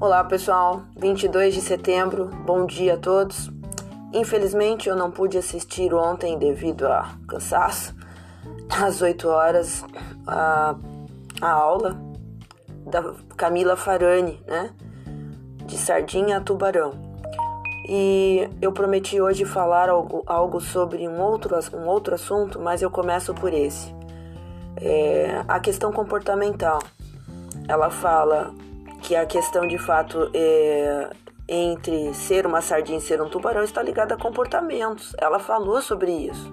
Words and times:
Olá 0.00 0.22
pessoal, 0.22 0.82
22 0.96 1.54
de 1.54 1.60
setembro, 1.60 2.26
bom 2.46 2.64
dia 2.64 2.94
a 2.94 2.96
todos. 2.96 3.50
Infelizmente 4.12 4.88
eu 4.88 4.94
não 4.94 5.10
pude 5.10 5.36
assistir 5.36 5.92
ontem 5.92 6.38
devido 6.38 6.86
a 6.86 7.16
cansaço, 7.26 7.96
às 8.70 9.02
8 9.02 9.28
horas, 9.28 9.84
a, 10.24 10.76
a 11.40 11.50
aula 11.50 12.00
da 12.86 13.12
Camila 13.36 13.74
Farani, 13.74 14.40
né? 14.46 14.70
De 15.66 15.76
sardinha 15.76 16.36
a 16.36 16.40
tubarão. 16.40 16.92
E 17.88 18.48
eu 18.62 18.70
prometi 18.70 19.20
hoje 19.20 19.44
falar 19.44 19.88
algo, 19.88 20.22
algo 20.28 20.60
sobre 20.60 21.08
um 21.08 21.20
outro, 21.20 21.58
um 21.74 21.88
outro 21.88 22.14
assunto, 22.14 22.60
mas 22.60 22.82
eu 22.82 22.90
começo 22.90 23.34
por 23.34 23.52
esse. 23.52 23.92
É, 24.76 25.42
a 25.48 25.58
questão 25.58 25.92
comportamental. 25.92 26.78
Ela 27.66 27.90
fala 27.90 28.54
que 29.02 29.14
a 29.16 29.24
questão 29.26 29.66
de 29.66 29.78
fato 29.78 30.30
é, 30.34 31.10
entre 31.48 32.12
ser 32.14 32.46
uma 32.46 32.60
sardinha 32.60 32.98
e 32.98 33.00
ser 33.00 33.22
um 33.22 33.28
tubarão 33.28 33.62
está 33.62 33.82
ligada 33.82 34.14
a 34.14 34.18
comportamentos. 34.18 35.14
Ela 35.18 35.38
falou 35.38 35.80
sobre 35.80 36.12
isso. 36.12 36.52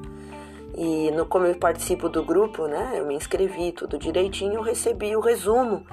E 0.78 1.12
no, 1.12 1.26
como 1.26 1.46
eu 1.46 1.56
participo 1.56 2.10
do 2.10 2.24
grupo, 2.24 2.68
né, 2.68 2.94
eu 2.96 3.06
me 3.06 3.16
inscrevi 3.16 3.72
tudo 3.72 3.98
direitinho, 3.98 4.56
eu 4.56 4.62
recebi 4.62 5.16
o 5.16 5.22
resumo 5.22 5.86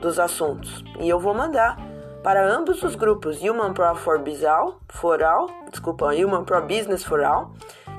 dos 0.00 0.18
assuntos. 0.18 0.84
E 1.00 1.08
eu 1.08 1.18
vou 1.18 1.32
mandar 1.32 1.76
para 2.22 2.44
ambos 2.44 2.82
os 2.82 2.96
grupos, 2.96 3.40
Human 3.40 3.72
Pro 3.72 3.94
for 3.94 4.18
Bizal, 4.18 4.80
for 4.88 5.22
All, 5.22 5.48
desculpa, 5.70 6.06
Human 6.06 6.44
Pro 6.44 6.60
Business 6.62 7.04
for 7.04 7.22
All, 7.22 7.52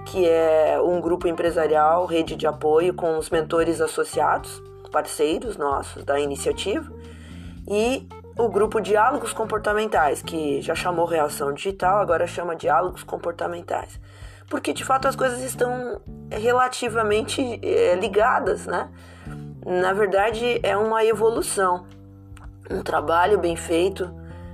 que 0.06 0.28
é 0.28 0.78
um 0.82 1.00
grupo 1.00 1.28
empresarial, 1.28 2.06
rede 2.06 2.36
de 2.36 2.45
apoio 2.45 2.94
com 2.94 3.18
os 3.18 3.30
mentores 3.30 3.80
associados, 3.80 4.62
parceiros 4.92 5.56
nossos 5.56 6.04
da 6.04 6.20
iniciativa, 6.20 6.92
e 7.68 8.08
o 8.38 8.48
grupo 8.48 8.80
Diálogos 8.80 9.34
Comportamentais, 9.34 10.22
que 10.22 10.62
já 10.62 10.76
chamou 10.76 11.06
Reação 11.06 11.54
Digital, 11.54 12.00
agora 12.00 12.28
chama 12.28 12.56
Diálogos 12.56 13.04
Comportamentais. 13.04 14.00
Porque 14.50 14.72
de 14.73 14.86
fato 14.86 15.08
as 15.08 15.16
coisas 15.16 15.42
estão 15.42 16.00
relativamente 16.32 17.60
é, 17.62 17.95
ligadas, 17.95 18.66
né? 18.66 18.90
Na 19.66 19.92
verdade, 19.92 20.60
é 20.64 20.78
uma 20.78 21.04
evolução. 21.04 21.86
Um 22.70 22.82
trabalho 22.82 23.38
bem 23.38 23.56
feito 23.56 24.10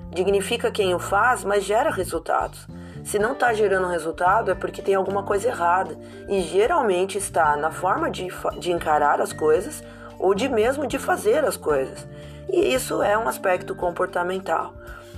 dignifica 0.10 0.72
quem 0.72 0.96
o 0.96 1.00
faz, 1.00 1.44
mas 1.44 1.64
gera 1.64 1.92
resultados. 1.92 2.68
Se 3.04 3.20
não 3.20 3.34
está 3.34 3.54
gerando 3.54 3.88
resultado, 3.88 4.50
é 4.50 4.56
porque 4.56 4.82
tem 4.82 4.96
alguma 4.96 5.24
coisa 5.24 5.50
errada. 5.50 5.98
E 6.30 6.42
geralmente 6.42 7.18
está 7.18 7.58
na 7.58 7.70
forma 7.70 8.10
de, 8.10 8.28
de 8.60 8.72
encarar 8.72 9.20
as 9.20 9.34
coisas 9.34 9.84
ou 10.24 10.34
de 10.34 10.48
mesmo 10.48 10.88
de 10.88 10.98
fazer 10.98 11.44
as 11.44 11.58
coisas. 11.58 12.08
E 12.50 12.74
isso 12.74 13.04
é 13.04 13.18
um 13.18 13.28
aspecto 13.28 13.76
comportamental. 13.76 14.74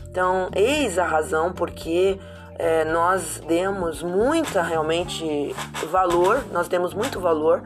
Então, 0.09 0.49
eis 0.55 0.97
a 0.97 1.05
razão 1.05 1.53
porque 1.53 2.19
é, 2.57 2.83
nós 2.85 3.39
demos 3.47 4.01
muita 4.01 4.63
realmente 4.63 5.55
valor, 5.91 6.43
nós 6.51 6.67
demos 6.67 6.95
muito 6.95 7.19
valor 7.19 7.61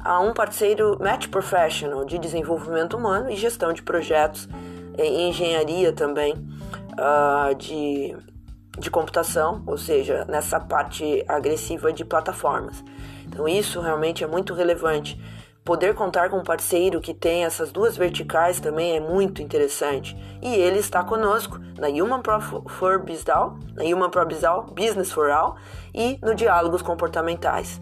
a 0.00 0.18
um 0.18 0.34
parceiro 0.34 0.98
Match 1.00 1.28
Professional 1.28 2.04
de 2.04 2.18
desenvolvimento 2.18 2.96
humano 2.96 3.30
e 3.30 3.36
gestão 3.36 3.72
de 3.72 3.80
projetos 3.80 4.48
em 4.98 5.28
engenharia 5.28 5.92
também 5.92 6.34
uh, 6.34 7.54
de, 7.54 8.16
de 8.76 8.90
computação, 8.90 9.62
ou 9.68 9.78
seja, 9.78 10.24
nessa 10.24 10.58
parte 10.58 11.24
agressiva 11.28 11.92
de 11.92 12.04
plataformas. 12.04 12.82
Então 13.24 13.46
isso 13.46 13.80
realmente 13.80 14.24
é 14.24 14.26
muito 14.26 14.52
relevante 14.52 15.16
Poder 15.64 15.94
contar 15.94 16.28
com 16.28 16.38
um 16.38 16.42
parceiro 16.42 17.00
que 17.00 17.14
tem 17.14 17.44
essas 17.44 17.70
duas 17.70 17.96
verticais 17.96 18.58
também 18.58 18.96
é 18.96 19.00
muito 19.00 19.40
interessante. 19.40 20.16
E 20.42 20.52
ele 20.56 20.80
está 20.80 21.04
conosco 21.04 21.60
na 21.78 21.86
Human 21.86 22.20
Pro 22.20 22.40
for 22.68 22.98
Bizal, 22.98 23.56
na 23.76 23.84
Human 23.84 24.10
Pro 24.10 24.26
Business 24.74 25.12
for 25.12 25.30
All 25.30 25.54
e 25.94 26.18
no 26.20 26.34
Diálogos 26.34 26.82
Comportamentais. 26.82 27.80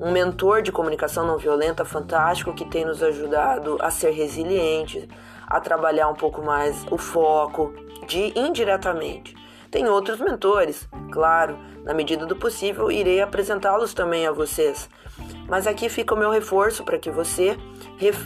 Um 0.00 0.10
mentor 0.10 0.62
de 0.62 0.72
comunicação 0.72 1.26
não 1.26 1.36
violenta 1.36 1.84
fantástico 1.84 2.54
que 2.54 2.64
tem 2.64 2.86
nos 2.86 3.02
ajudado 3.02 3.76
a 3.78 3.90
ser 3.90 4.12
resiliente, 4.12 5.06
a 5.46 5.60
trabalhar 5.60 6.08
um 6.08 6.14
pouco 6.14 6.40
mais 6.40 6.86
o 6.90 6.96
foco 6.96 7.74
de 8.06 8.32
indiretamente. 8.38 9.37
Tem 9.70 9.86
outros 9.86 10.18
mentores, 10.18 10.88
claro, 11.12 11.58
na 11.84 11.92
medida 11.92 12.24
do 12.24 12.34
possível 12.34 12.90
irei 12.90 13.20
apresentá-los 13.20 13.92
também 13.92 14.26
a 14.26 14.32
vocês. 14.32 14.88
Mas 15.46 15.66
aqui 15.66 15.88
fica 15.88 16.14
o 16.14 16.18
meu 16.18 16.30
reforço 16.30 16.84
para 16.84 16.98
que 16.98 17.10
você 17.10 17.56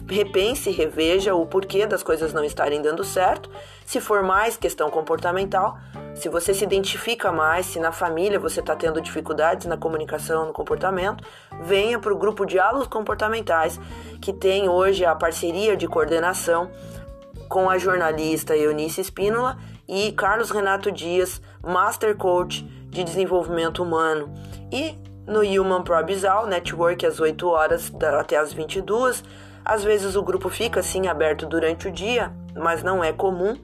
repense 0.09 0.71
e 0.71 0.73
reveja 0.73 1.35
o 1.35 1.47
porquê 1.47 1.87
das 1.87 2.03
coisas 2.03 2.33
não 2.33 2.45
estarem 2.45 2.81
dando 2.83 3.03
certo. 3.03 3.51
Se 3.85 4.01
for 4.01 4.23
mais 4.23 4.57
questão 4.57 4.91
comportamental, 4.91 5.79
se 6.15 6.29
você 6.29 6.53
se 6.53 6.65
identifica 6.65 7.33
mais, 7.33 7.67
se 7.67 7.81
na 7.81 7.91
família 7.91 8.39
você 8.39 8.61
está 8.61 8.77
tendo 8.77 9.01
dificuldades 9.01 9.67
na 9.67 9.77
comunicação, 9.77 10.47
no 10.47 10.53
comportamento, 10.53 11.25
venha 11.63 11.99
para 11.99 12.13
o 12.13 12.19
grupo 12.19 12.45
Diálogos 12.45 12.87
Comportamentais, 12.87 13.81
que 14.21 14.33
tem 14.33 14.69
hoje 14.69 15.05
a 15.05 15.15
parceria 15.15 15.77
de 15.77 15.89
coordenação 15.89 16.71
com 17.49 17.69
a 17.69 17.79
jornalista 17.79 18.57
Eunice 18.57 19.01
Espínola 19.01 19.57
e 19.93 20.11
Carlos 20.11 20.51
Renato 20.51 20.91
Dias, 20.91 21.43
Master 21.63 22.17
Coach 22.17 22.65
de 22.89 23.05
Desenvolvimento 23.05 23.83
Humano. 23.83 24.33
E 24.73 24.97
no 25.27 25.41
Human 25.41 25.83
Probisal 25.83 26.47
Network 26.47 27.05
às 27.05 27.21
8 27.21 27.47
horas 27.47 27.93
até 28.19 28.39
às 28.39 28.55
22. 28.55 29.23
Às 29.63 29.85
vezes 29.85 30.17
o 30.17 30.23
grupo 30.23 30.49
fica 30.49 30.81
assim 30.81 31.09
aberto 31.09 31.45
durante 31.45 31.89
o 31.89 31.93
dia, 31.93 32.33
mas 32.57 32.83
não 32.83 33.05
é 33.05 33.13
comum. 33.13 33.55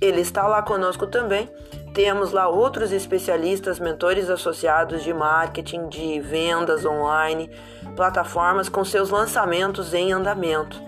Ele 0.00 0.20
está 0.20 0.48
lá 0.48 0.62
conosco 0.62 1.06
também. 1.06 1.48
Temos 1.94 2.32
lá 2.32 2.48
outros 2.48 2.90
especialistas, 2.90 3.78
mentores 3.78 4.28
associados 4.28 5.04
de 5.04 5.14
marketing, 5.14 5.88
de 5.88 6.20
vendas 6.20 6.84
online, 6.84 7.48
plataformas 7.94 8.68
com 8.68 8.84
seus 8.84 9.10
lançamentos 9.10 9.94
em 9.94 10.12
andamento. 10.12 10.82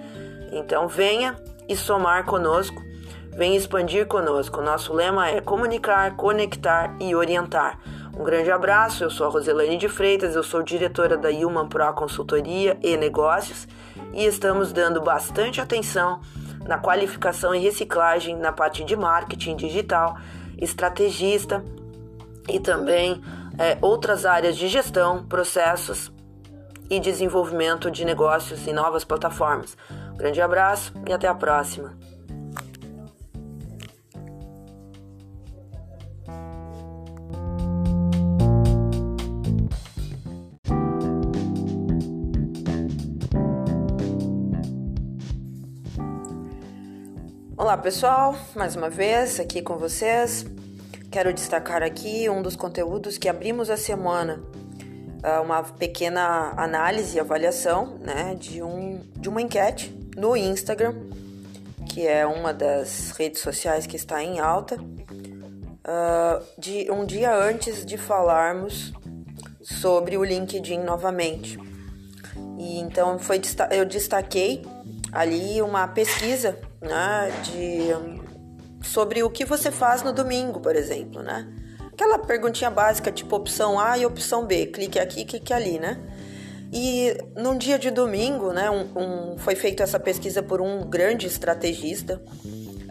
Então 0.51 0.89
venha 0.89 1.37
e 1.69 1.77
somar 1.77 2.25
conosco, 2.25 2.83
venha 3.39 3.57
expandir 3.57 4.05
conosco. 4.09 4.61
Nosso 4.61 4.93
lema 4.93 5.29
é 5.29 5.41
comunicar, 5.41 6.17
conectar 6.17 6.97
e 6.99 7.15
orientar. 7.15 7.79
Um 8.19 8.25
grande 8.25 8.51
abraço, 8.51 9.05
eu 9.05 9.11
sou 9.11 9.29
a 9.29 9.31
Roselane 9.31 9.77
de 9.77 9.89
Freitas, 9.89 10.35
eu 10.35 10.43
sou 10.43 10.61
diretora 10.61 11.17
da 11.17 11.29
Human 11.29 11.69
Pro 11.69 11.93
Consultoria 11.93 12.77
e 12.83 12.97
Negócios 12.97 13.69
e 14.13 14.25
estamos 14.25 14.73
dando 14.73 15.01
bastante 15.01 15.61
atenção 15.61 16.21
na 16.67 16.79
qualificação 16.79 17.55
e 17.55 17.61
reciclagem 17.61 18.37
na 18.37 18.51
parte 18.51 18.83
de 18.83 18.97
marketing 18.97 19.55
digital, 19.55 20.19
estrategista 20.61 21.65
e 22.49 22.59
também 22.59 23.23
é, 23.57 23.79
outras 23.81 24.27
áreas 24.27 24.57
de 24.57 24.67
gestão, 24.67 25.25
processos 25.25 26.13
e 26.91 26.99
desenvolvimento 26.99 27.89
de 27.89 28.05
negócios 28.05 28.67
e 28.67 28.73
novas 28.73 29.05
plataformas. 29.05 29.77
Um 30.13 30.17
grande 30.17 30.41
abraço 30.41 30.93
e 31.07 31.13
até 31.13 31.29
a 31.29 31.35
próxima! 31.35 32.08
Olá 47.69 47.77
pessoal, 47.77 48.35
mais 48.57 48.75
uma 48.75 48.89
vez 48.89 49.39
aqui 49.39 49.61
com 49.61 49.77
vocês. 49.77 50.47
Quero 51.11 51.35
destacar 51.35 51.83
aqui 51.83 52.27
um 52.27 52.41
dos 52.41 52.57
conteúdos 52.57 53.19
que 53.19 53.29
abrimos 53.29 53.69
a 53.69 53.77
semana, 53.77 54.43
ah, 55.23 55.43
uma 55.43 55.63
pequena 55.63 56.55
análise 56.57 57.19
e 57.19 57.21
avaliação 57.21 57.99
né, 57.99 58.35
de, 58.37 58.63
um, 58.63 59.03
de 59.15 59.29
uma 59.29 59.43
enquete 59.43 59.95
no 60.17 60.35
Instagram, 60.35 60.95
que 61.91 62.07
é 62.07 62.27
uma 62.27 62.55
das 62.55 63.11
redes 63.11 63.43
sociais 63.43 63.87
que 63.87 63.97
está 63.97 64.25
em 64.25 64.41
alta, 64.41 64.79
ah, 65.85 66.41
de 66.57 66.91
um 66.91 67.05
dia 67.05 67.37
antes 67.37 67.85
de 67.85 67.99
falarmos 67.99 68.95
sobre 69.61 70.17
o 70.17 70.25
LinkedIn 70.25 70.79
novamente. 70.79 71.59
E 72.59 72.79
então 72.79 73.19
foi 73.19 73.43
eu 73.73 73.85
destaquei 73.85 74.65
ali 75.13 75.61
uma 75.61 75.87
pesquisa 75.87 76.59
né, 76.81 77.31
de, 77.45 78.87
sobre 78.87 79.23
o 79.23 79.31
que 79.31 79.45
você 79.45 79.71
faz 79.71 80.03
no 80.03 80.13
domingo, 80.13 80.61
por 80.61 80.77
exemplo, 80.77 81.23
né? 81.23 81.47
Aquela 81.93 82.19
perguntinha 82.19 82.71
básica, 82.71 83.11
tipo 83.11 83.35
opção 83.35 83.79
A 83.79 83.99
e 83.99 84.07
opção 84.07 84.47
B, 84.47 84.67
clique 84.67 84.99
aqui, 84.99 85.25
clique 85.25 85.53
ali, 85.53 85.81
né? 85.81 85.99
E 86.73 87.17
num 87.35 87.57
dia 87.57 87.79
de 87.79 87.91
domingo, 87.91 88.53
né, 88.53 88.71
um, 88.71 89.33
um, 89.33 89.39
foi 89.39 89.57
feita 89.57 89.83
essa 89.83 89.99
pesquisa 89.99 90.43
por 90.43 90.61
um 90.61 90.83
grande 90.83 91.27
estrategista, 91.27 92.23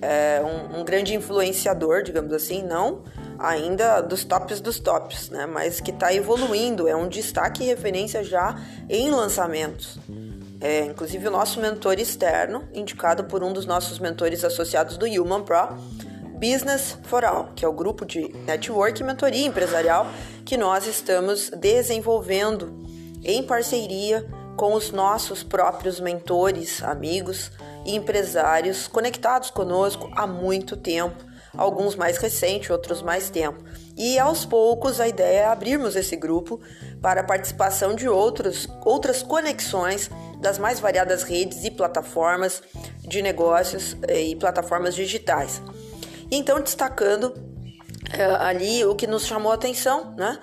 é, 0.02 0.42
um, 0.44 0.80
um, 0.80 0.84
grande 0.84 1.16
influenciador, 1.16 2.04
digamos 2.04 2.34
assim, 2.34 2.64
não 2.64 3.04
ainda 3.40 4.02
dos 4.02 4.26
tops 4.26 4.60
dos 4.60 4.80
tops, 4.80 5.30
né, 5.30 5.46
mas 5.46 5.80
que 5.80 5.92
está 5.92 6.12
evoluindo, 6.12 6.88
é 6.88 6.96
um 6.96 7.08
destaque 7.08 7.64
e 7.64 7.68
referência 7.68 8.24
já 8.24 8.60
em 8.90 9.12
lançamentos 9.12 10.00
é, 10.60 10.86
inclusive 10.86 11.28
o 11.28 11.32
nosso 11.32 11.60
mentor 11.60 12.00
externo, 12.00 12.68
indicado 12.74 13.26
por 13.26 13.44
um 13.44 13.54
dos 13.54 13.66
nossos 13.66 14.00
mentores 14.00 14.44
associados 14.44 14.98
do 14.98 15.06
Human 15.06 15.44
Pro, 15.44 15.78
Business 16.40 16.98
for 17.04 17.26
All, 17.26 17.50
que 17.56 17.66
é 17.66 17.68
o 17.68 17.74
grupo 17.74 18.06
de 18.06 18.30
network 18.46 19.02
e 19.02 19.04
mentoria 19.04 19.46
empresarial 19.46 20.08
que 20.46 20.56
nós 20.56 20.86
estamos 20.86 21.50
desenvolvendo 21.50 22.86
em 23.24 23.42
parceria 23.42 24.26
com 24.56 24.74
os 24.74 24.92
nossos 24.92 25.44
próprios 25.44 26.00
mentores, 26.00 26.84
amigos 26.84 27.52
e 27.86 27.96
empresários 27.96 28.88
conectados 28.88 29.50
conosco 29.50 30.10
há 30.16 30.26
muito 30.26 30.76
tempo, 30.76 31.26
alguns 31.56 31.96
mais 31.96 32.18
recente, 32.18 32.72
outros 32.72 33.02
mais 33.02 33.30
tempo. 33.30 33.64
E 33.96 34.20
aos 34.20 34.46
poucos 34.46 35.00
a 35.00 35.08
ideia 35.08 35.40
é 35.40 35.46
abrirmos 35.46 35.96
esse 35.96 36.16
grupo 36.16 36.60
para 37.02 37.22
a 37.22 37.24
participação 37.24 37.96
de 37.96 38.08
outros, 38.08 38.68
outras 38.86 39.24
conexões 39.24 40.10
das 40.40 40.58
mais 40.58 40.80
variadas 40.80 41.24
redes 41.24 41.64
e 41.64 41.72
plataformas 41.72 42.62
de 43.02 43.22
negócios 43.22 43.98
eh, 44.08 44.22
e 44.22 44.36
plataformas 44.36 44.96
digitais. 44.96 45.62
E 46.30 46.36
então 46.36 46.60
destacando 46.62 47.34
é, 48.12 48.24
ali 48.24 48.86
o 48.86 48.96
que 48.96 49.08
nos 49.08 49.26
chamou 49.26 49.52
a 49.52 49.56
atenção, 49.56 50.14
né? 50.16 50.40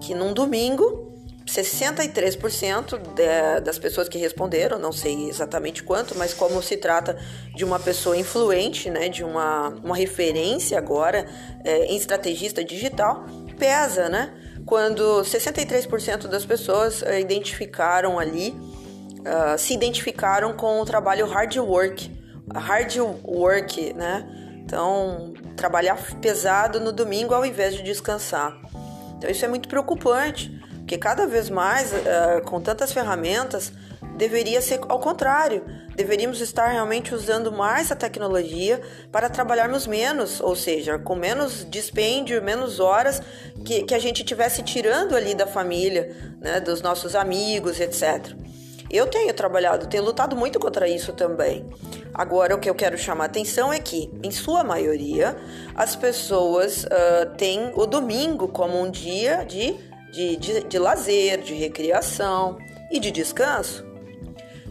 Que 0.00 0.14
num 0.14 0.32
domingo 0.32 1.14
63% 1.46 2.98
de, 3.14 3.60
das 3.60 3.78
pessoas 3.78 4.08
que 4.08 4.18
responderam, 4.18 4.78
não 4.78 4.92
sei 4.92 5.28
exatamente 5.28 5.82
quanto, 5.82 6.16
mas 6.18 6.34
como 6.34 6.60
se 6.60 6.76
trata 6.76 7.16
de 7.54 7.64
uma 7.64 7.78
pessoa 7.78 8.16
influente, 8.16 8.90
né, 8.90 9.08
de 9.08 9.22
uma, 9.22 9.68
uma 9.68 9.96
referência 9.96 10.76
agora 10.76 11.26
é, 11.64 11.84
em 11.86 11.96
estrategista 11.96 12.64
digital, 12.64 13.24
pesa, 13.58 14.08
né? 14.08 14.34
Quando 14.66 15.22
63% 15.22 16.26
das 16.26 16.44
pessoas 16.44 17.02
identificaram 17.20 18.18
ali, 18.18 18.52
uh, 19.26 19.58
se 19.58 19.74
identificaram 19.74 20.52
com 20.54 20.80
o 20.80 20.84
trabalho 20.84 21.26
hard 21.26 21.56
work, 21.56 22.10
hard 22.54 22.96
work, 23.24 23.92
né? 23.94 24.26
Então, 24.64 25.34
trabalhar 25.56 25.96
pesado 26.20 26.80
no 26.80 26.92
domingo 26.92 27.34
ao 27.34 27.44
invés 27.44 27.74
de 27.74 27.82
descansar. 27.82 28.56
Então, 29.16 29.30
isso 29.30 29.44
é 29.44 29.48
muito 29.48 29.68
preocupante, 29.68 30.50
porque 30.78 30.98
cada 30.98 31.26
vez 31.26 31.50
mais, 31.50 31.92
uh, 31.92 32.42
com 32.44 32.60
tantas 32.60 32.92
ferramentas, 32.92 33.72
deveria 34.16 34.60
ser 34.60 34.80
ao 34.88 34.98
contrário. 34.98 35.64
Deveríamos 35.94 36.40
estar 36.40 36.68
realmente 36.68 37.14
usando 37.14 37.52
mais 37.52 37.90
a 37.92 37.96
tecnologia 37.96 38.80
para 39.12 39.28
trabalharmos 39.28 39.86
menos, 39.86 40.40
ou 40.40 40.56
seja, 40.56 40.98
com 40.98 41.14
menos 41.14 41.66
dispêndio, 41.68 42.42
menos 42.42 42.80
horas 42.80 43.22
que, 43.64 43.82
que 43.84 43.94
a 43.94 43.98
gente 43.98 44.24
tivesse 44.24 44.62
tirando 44.62 45.14
ali 45.14 45.34
da 45.34 45.46
família, 45.46 46.14
né, 46.40 46.60
dos 46.60 46.82
nossos 46.82 47.14
amigos, 47.14 47.80
etc. 47.80 48.34
Eu 48.90 49.06
tenho 49.06 49.32
trabalhado, 49.34 49.86
tenho 49.86 50.04
lutado 50.04 50.36
muito 50.36 50.58
contra 50.58 50.88
isso 50.88 51.12
também. 51.12 51.68
Agora, 52.14 52.54
o 52.54 52.58
que 52.58 52.70
eu 52.70 52.74
quero 52.74 52.96
chamar 52.96 53.24
a 53.24 53.26
atenção 53.26 53.72
é 53.72 53.78
que, 53.78 54.10
em 54.22 54.30
sua 54.30 54.62
maioria, 54.62 55.36
as 55.74 55.96
pessoas 55.96 56.84
uh, 56.84 57.36
têm 57.36 57.72
o 57.74 57.86
domingo 57.86 58.48
como 58.48 58.80
um 58.80 58.90
dia 58.90 59.44
de 59.44 59.76
de, 60.16 60.36
de, 60.36 60.64
de 60.64 60.78
lazer, 60.78 61.42
de 61.42 61.54
recreação 61.54 62.56
e 62.90 62.98
de 62.98 63.10
descanso. 63.10 63.84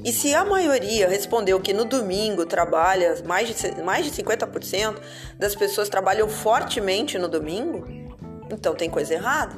E 0.03 0.11
se 0.11 0.33
a 0.33 0.43
maioria 0.43 1.07
respondeu 1.07 1.59
que 1.59 1.73
no 1.73 1.85
domingo 1.85 2.45
trabalha, 2.45 3.15
mais 3.25 3.47
de, 3.49 3.81
mais 3.81 4.05
de 4.05 4.11
50% 4.11 4.97
das 5.37 5.55
pessoas 5.55 5.87
trabalham 5.87 6.27
fortemente 6.27 7.17
no 7.17 7.27
domingo, 7.27 7.87
então 8.51 8.73
tem 8.73 8.89
coisa 8.89 9.13
errada. 9.13 9.55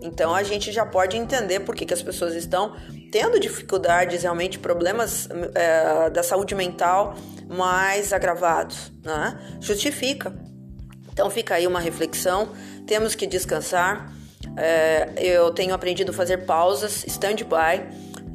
Então 0.00 0.34
a 0.34 0.42
gente 0.44 0.70
já 0.70 0.86
pode 0.86 1.16
entender 1.16 1.60
por 1.60 1.74
que, 1.74 1.84
que 1.84 1.94
as 1.94 2.02
pessoas 2.02 2.34
estão 2.34 2.76
tendo 3.10 3.38
dificuldades, 3.40 4.22
realmente 4.22 4.58
problemas 4.58 5.28
é, 5.54 6.10
da 6.10 6.22
saúde 6.22 6.54
mental 6.54 7.16
mais 7.48 8.12
agravados. 8.12 8.92
Né? 9.02 9.38
Justifica. 9.60 10.34
Então 11.12 11.30
fica 11.30 11.54
aí 11.54 11.66
uma 11.66 11.80
reflexão. 11.80 12.50
Temos 12.86 13.14
que 13.14 13.26
descansar 13.26 14.12
é, 14.56 15.12
eu 15.18 15.52
tenho 15.52 15.74
aprendido 15.74 16.10
a 16.10 16.14
fazer 16.14 16.38
pausas, 16.38 17.04
stand-by, 17.06 17.86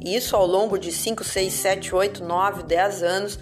isso 0.02 0.34
ao 0.36 0.46
longo 0.46 0.78
de 0.78 0.92
5, 0.92 1.24
6, 1.24 1.52
7, 1.52 1.94
8, 1.94 2.24
9, 2.24 2.62
10 2.62 3.02
anos 3.02 3.38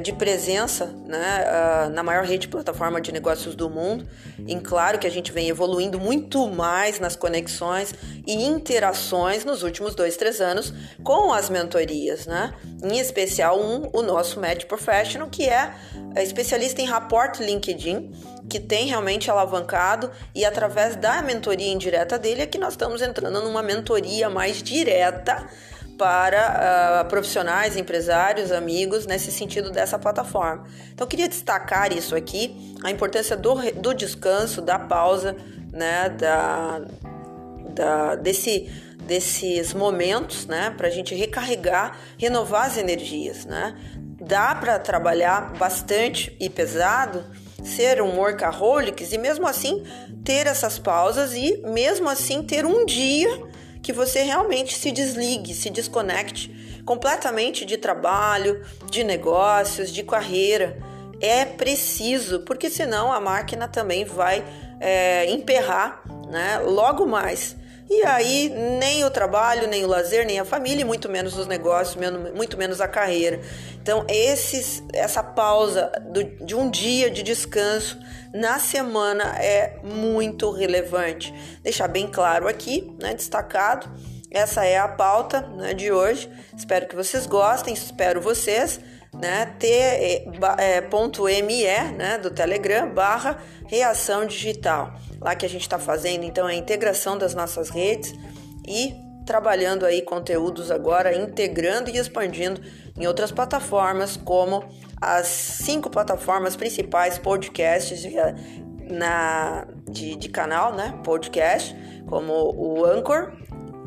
de 0.00 0.12
presença 0.12 0.86
né, 1.06 1.44
uh, 1.46 1.90
na 1.90 2.02
maior 2.02 2.24
rede 2.24 2.40
de 2.40 2.48
plataforma 2.48 3.00
de 3.00 3.12
negócios 3.12 3.54
do 3.54 3.70
mundo. 3.70 4.06
E 4.46 4.54
claro 4.56 4.98
que 4.98 5.06
a 5.06 5.10
gente 5.10 5.32
vem 5.32 5.48
evoluindo 5.48 5.98
muito 5.98 6.48
mais 6.48 6.98
nas 6.98 7.16
conexões 7.16 7.94
e 8.26 8.44
interações 8.44 9.44
nos 9.44 9.62
últimos 9.62 9.94
dois, 9.94 10.16
três 10.16 10.40
anos 10.40 10.72
com 11.02 11.32
as 11.32 11.48
mentorias, 11.48 12.26
né? 12.26 12.54
Em 12.82 12.98
especial 12.98 13.60
um, 13.60 13.88
o 13.92 14.02
nosso 14.02 14.40
Med 14.40 14.66
Professional, 14.66 15.28
que 15.28 15.48
é, 15.48 15.72
é 16.14 16.22
especialista 16.22 16.80
em 16.80 16.86
rapport 16.86 17.38
LinkedIn, 17.38 18.12
que 18.48 18.60
tem 18.60 18.86
realmente 18.86 19.30
alavancado 19.30 20.10
e 20.34 20.44
através 20.44 20.96
da 20.96 21.22
mentoria 21.22 21.72
indireta 21.72 22.18
dele 22.18 22.42
é 22.42 22.46
que 22.46 22.58
nós 22.58 22.74
estamos 22.74 23.00
entrando 23.00 23.40
numa 23.40 23.62
mentoria 23.62 24.28
mais 24.28 24.62
direta 24.62 25.48
para 25.96 27.02
uh, 27.04 27.08
profissionais, 27.08 27.76
empresários, 27.76 28.50
amigos 28.50 29.06
nesse 29.06 29.30
sentido 29.30 29.70
dessa 29.70 29.98
plataforma. 29.98 30.64
Então, 30.92 31.06
queria 31.06 31.28
destacar 31.28 31.92
isso 31.92 32.14
aqui, 32.16 32.74
a 32.82 32.90
importância 32.90 33.36
do, 33.36 33.54
do 33.72 33.94
descanso, 33.94 34.60
da 34.60 34.78
pausa, 34.78 35.36
né, 35.72 36.08
da, 36.08 36.82
da, 37.70 38.14
desse, 38.16 38.70
desses 39.02 39.72
momentos, 39.72 40.46
né, 40.46 40.74
para 40.76 40.88
a 40.88 40.90
gente 40.90 41.14
recarregar, 41.14 41.98
renovar 42.18 42.66
as 42.66 42.76
energias, 42.76 43.44
né. 43.44 43.76
Dá 44.20 44.54
para 44.54 44.78
trabalhar 44.78 45.52
bastante 45.58 46.34
e 46.40 46.48
pesado, 46.48 47.24
ser 47.62 48.00
um 48.00 48.16
workaholics 48.18 49.12
e 49.12 49.18
mesmo 49.18 49.46
assim 49.46 49.84
ter 50.24 50.46
essas 50.46 50.78
pausas 50.78 51.34
e 51.34 51.62
mesmo 51.64 52.08
assim 52.08 52.42
ter 52.42 52.64
um 52.64 52.84
dia 52.84 53.53
que 53.84 53.92
você 53.92 54.22
realmente 54.22 54.74
se 54.74 54.90
desligue, 54.90 55.52
se 55.52 55.68
desconecte 55.68 56.82
completamente 56.86 57.66
de 57.66 57.76
trabalho, 57.76 58.64
de 58.90 59.04
negócios, 59.04 59.92
de 59.92 60.02
carreira. 60.02 60.78
É 61.20 61.44
preciso, 61.44 62.40
porque 62.40 62.70
senão 62.70 63.12
a 63.12 63.20
máquina 63.20 63.68
também 63.68 64.06
vai 64.06 64.42
é, 64.80 65.30
emperrar 65.30 66.02
né, 66.30 66.58
logo 66.60 67.06
mais. 67.06 67.56
E 67.88 68.02
aí, 68.06 68.48
nem 68.80 69.04
o 69.04 69.10
trabalho, 69.10 69.68
nem 69.68 69.84
o 69.84 69.88
lazer, 69.88 70.26
nem 70.26 70.40
a 70.40 70.44
família, 70.44 70.86
muito 70.86 71.08
menos 71.08 71.36
os 71.36 71.46
negócios, 71.46 71.96
muito 72.34 72.56
menos 72.56 72.80
a 72.80 72.88
carreira. 72.88 73.40
Então, 73.82 74.06
esses, 74.08 74.82
essa 74.92 75.22
pausa 75.22 75.92
do, 76.10 76.24
de 76.24 76.54
um 76.54 76.70
dia 76.70 77.10
de 77.10 77.22
descanso 77.22 77.98
na 78.32 78.58
semana 78.58 79.36
é 79.38 79.80
muito 79.84 80.50
relevante. 80.50 81.32
Deixar 81.62 81.88
bem 81.88 82.06
claro 82.06 82.48
aqui, 82.48 82.90
né, 82.98 83.12
destacado. 83.12 83.90
Essa 84.30 84.64
é 84.64 84.78
a 84.78 84.88
pauta 84.88 85.42
né, 85.42 85.74
de 85.74 85.92
hoje. 85.92 86.28
Espero 86.56 86.88
que 86.88 86.96
vocês 86.96 87.26
gostem, 87.26 87.74
espero 87.74 88.20
vocês 88.20 88.80
né, 89.20 89.46
t.me, 89.58 91.64
né, 91.96 92.18
do 92.18 92.30
Telegram, 92.30 92.92
barra 92.92 93.38
reação 93.66 94.26
digital. 94.26 94.94
Lá 95.20 95.34
que 95.34 95.46
a 95.46 95.48
gente 95.48 95.62
está 95.62 95.78
fazendo, 95.78 96.24
então, 96.24 96.46
a 96.46 96.54
integração 96.54 97.16
das 97.16 97.34
nossas 97.34 97.70
redes 97.70 98.14
e 98.66 98.94
trabalhando 99.24 99.86
aí 99.86 100.02
conteúdos 100.02 100.70
agora, 100.70 101.16
integrando 101.16 101.90
e 101.90 101.96
expandindo 101.96 102.60
em 102.98 103.06
outras 103.06 103.32
plataformas, 103.32 104.16
como 104.16 104.64
as 105.00 105.26
cinco 105.26 105.88
plataformas 105.88 106.56
principais 106.56 107.18
podcasts 107.18 108.00
de, 108.00 108.14
na, 108.90 109.66
de, 109.88 110.16
de 110.16 110.28
canal, 110.28 110.74
né, 110.74 110.98
podcast, 111.02 111.74
como 112.06 112.32
o 112.32 112.84
Anchor, 112.84 113.32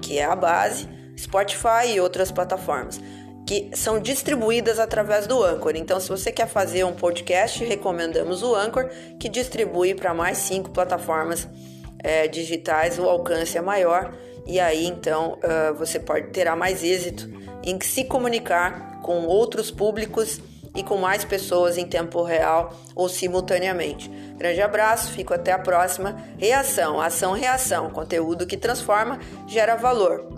que 0.01 0.17
é 0.17 0.25
a 0.25 0.36
base, 0.36 0.89
Spotify 1.17 1.93
e 1.93 2.00
outras 2.00 2.31
plataformas 2.31 3.00
que 3.48 3.72
são 3.74 4.00
distribuídas 4.00 4.77
através 4.77 5.25
do 5.25 5.42
Anchor. 5.42 5.72
Então, 5.75 6.00
se 6.00 6.10
você 6.10 6.32
quer 6.32 6.48
fazer 6.48 6.84
um 6.84 6.94
podcast, 6.94 7.63
recomendamos 7.63 8.44
o 8.44 8.54
Anchor, 8.54 8.89
que 9.20 9.30
distribui 9.30 9.96
para 9.96 10.13
mais 10.13 10.38
cinco 10.38 10.70
plataformas 10.70 11.48
é, 12.04 12.27
digitais, 12.27 13.00
o 13.00 13.04
alcance 13.04 13.58
é 13.58 13.62
maior 13.62 14.13
e 14.46 14.60
aí 14.62 14.86
então 14.86 15.38
uh, 15.44 15.74
você 15.75 16.00
pode 16.00 16.27
terá 16.30 16.56
mais 16.56 16.82
êxito 16.82 17.30
em 17.63 17.80
se 17.82 18.06
comunicar 18.06 19.01
com 19.01 19.25
outros 19.25 19.70
públicos 19.70 20.39
e 20.74 20.84
com 20.84 20.98
mais 20.98 21.25
pessoas 21.25 21.77
em 21.77 21.86
tempo 21.86 22.24
real 22.24 22.74
ou 22.96 23.10
simultaneamente. 23.10 24.10
Grande 24.38 24.62
abraço, 24.62 25.12
fico 25.12 25.34
até 25.34 25.51
a 25.51 25.60
próxima. 25.60 26.16
Reação, 26.38 27.01
ação, 27.01 27.34
reação, 27.34 27.89
conteúdo 27.89 28.46
que 28.46 28.56
transforma, 28.56 29.20
gera 29.48 29.75
valor. 29.75 30.37